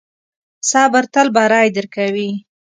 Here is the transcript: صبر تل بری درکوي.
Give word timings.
صبر 0.69 1.03
تل 1.13 1.27
بری 1.35 1.67
درکوي. 1.75 2.29